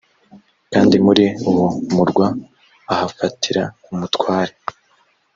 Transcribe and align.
kandi 0.73 0.95
muri 1.05 1.25
uwo 1.49 1.67
murwa 1.93 2.27
ahafatira 2.91 3.63
umutware 3.91 4.53